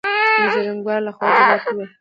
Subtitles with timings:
[0.41, 1.89] دجرګمارو لخوا جبار ته وويل: